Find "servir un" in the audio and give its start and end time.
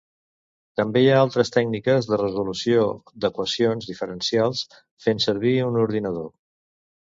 5.27-5.79